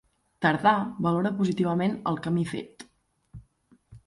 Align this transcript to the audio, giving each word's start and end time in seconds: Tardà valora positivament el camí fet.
Tardà 0.45 0.71
valora 1.07 1.31
positivament 1.41 1.93
el 2.13 2.19
camí 2.29 2.47
fet. 2.55 2.89